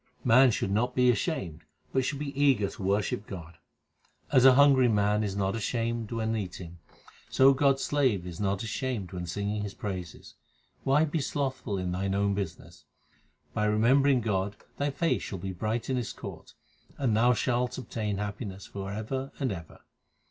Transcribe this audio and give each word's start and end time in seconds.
Man 0.23 0.49
should 0.49 0.71
not 0.71 0.95
be 0.95 1.11
ashamed, 1.11 1.61
but 1.93 2.03
should 2.03 2.17
be 2.17 2.33
eager 2.35 2.67
to 2.67 2.81
worship 2.81 3.27
God: 3.27 3.59
As 4.31 4.45
a 4.45 4.55
hungry 4.55 4.87
man 4.87 5.23
is 5.23 5.35
not 5.35 5.55
ashamed 5.55 6.11
when 6.11 6.35
eating, 6.35 6.79
So 7.29 7.53
God 7.53 7.75
s 7.75 7.83
slave 7.83 8.25
*s 8.25 8.39
not 8.39 8.63
ashamed 8.63 9.09
to 9.09 9.23
sing 9.27 9.61
His 9.61 9.75
praises. 9.75 10.33
Why 10.83 11.05
be 11.05 11.19
slothful 11.21 11.77
in 11.77 11.91
thine 11.91 12.15
own 12.15 12.33
business? 12.33 12.85
By 13.53 13.65
remembering 13.65 14.21
God 14.21 14.55
thy 14.79 14.89
face 14.89 15.21
shall 15.21 15.37
be 15.37 15.53
bright 15.53 15.87
in 15.87 15.97
His 15.97 16.13
court, 16.13 16.55
and 16.97 17.15
thou 17.15 17.33
shalt 17.33 17.77
obtain 17.77 18.17
happiness 18.17 18.65
for 18.65 18.91
ever 18.91 19.31
and 19.39 19.51
ever. 19.51 19.81